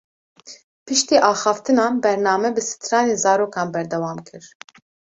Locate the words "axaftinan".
1.31-1.93